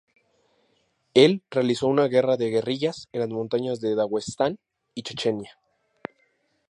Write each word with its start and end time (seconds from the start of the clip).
Él 1.13 1.43
realizó 1.51 1.85
una 1.85 2.05
guerra 2.07 2.35
de 2.35 2.49
guerrillas 2.49 3.07
en 3.11 3.19
las 3.19 3.29
montañas 3.29 3.81
de 3.81 3.93
Daguestán 3.93 4.57
y 4.95 5.03
Chechenia. 5.03 5.59